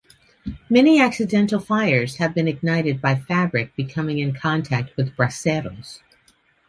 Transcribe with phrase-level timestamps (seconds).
[0.67, 5.99] Many accidental fires have been ignited by fabric coming in contact with "braseros".